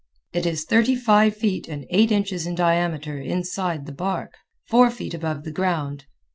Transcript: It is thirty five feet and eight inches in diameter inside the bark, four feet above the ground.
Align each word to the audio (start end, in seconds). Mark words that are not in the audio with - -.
It 0.33 0.47
is 0.47 0.63
thirty 0.63 0.95
five 0.95 1.37
feet 1.37 1.67
and 1.67 1.85
eight 1.91 2.11
inches 2.11 2.47
in 2.47 2.55
diameter 2.55 3.19
inside 3.19 3.85
the 3.85 3.91
bark, 3.91 4.33
four 4.67 4.89
feet 4.89 5.13
above 5.13 5.43
the 5.43 5.51
ground. 5.51 6.05